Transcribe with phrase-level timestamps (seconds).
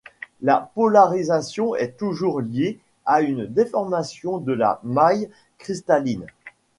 [0.41, 6.25] La polarisation est toujours liée à une déformation de la maille cristalline.